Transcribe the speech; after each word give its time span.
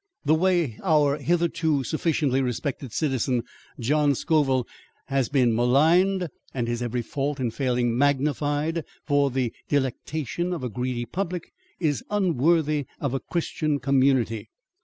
The 0.25 0.33
way 0.33 0.79
our 0.83 1.17
hitherto 1.19 1.83
sufficiently 1.83 2.41
respected 2.41 2.91
citizen, 2.91 3.43
John 3.79 4.15
Scoville, 4.15 4.65
has 5.09 5.29
been 5.29 5.55
maligned 5.55 6.27
and 6.55 6.67
his 6.67 6.81
every 6.81 7.03
fault 7.03 7.39
and 7.39 7.53
failing 7.53 7.95
magnified 7.95 8.83
for 9.05 9.29
the 9.29 9.53
delectation 9.69 10.53
of 10.53 10.63
a 10.63 10.69
greedy 10.69 11.05
public 11.05 11.51
is 11.79 12.03
unworthy 12.09 12.87
of 12.99 13.13
a 13.13 13.19
Christian 13.19 13.77
community. 13.79 14.49